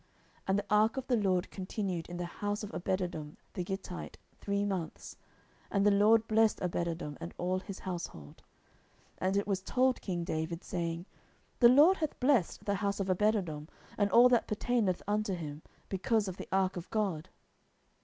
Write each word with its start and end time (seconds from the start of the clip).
10:006:011 0.01 0.09
And 0.47 0.57
the 0.59 0.65
ark 0.71 0.97
of 0.97 1.05
the 1.05 1.15
LORD 1.15 1.51
continued 1.51 2.09
in 2.09 2.17
the 2.17 2.25
house 2.25 2.63
of 2.63 2.71
Obededom 2.71 3.35
the 3.53 3.63
Gittite 3.63 4.17
three 4.39 4.65
months: 4.65 5.15
and 5.69 5.85
the 5.85 5.91
LORD 5.91 6.27
blessed 6.27 6.57
Obededom, 6.59 7.17
and 7.21 7.35
all 7.37 7.59
his 7.59 7.77
household. 7.77 8.41
10:006:012 9.21 9.27
And 9.27 9.37
it 9.37 9.45
was 9.45 9.61
told 9.61 10.01
king 10.01 10.23
David, 10.23 10.63
saying, 10.63 11.05
The 11.59 11.69
LORD 11.69 11.97
hath 11.97 12.19
blessed 12.19 12.65
the 12.65 12.73
house 12.81 12.99
of 12.99 13.09
Obededom, 13.11 13.67
and 13.95 14.09
all 14.09 14.27
that 14.29 14.47
pertaineth 14.47 15.03
unto 15.07 15.35
him, 15.35 15.61
because 15.87 16.27
of 16.27 16.37
the 16.37 16.47
ark 16.51 16.77
of 16.77 16.89
God. 16.89 17.29